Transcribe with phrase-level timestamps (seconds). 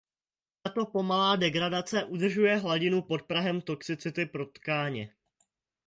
[0.61, 5.13] Tato pomalá degradace udržuje hladinu pod prahem toxicity pro tkáně.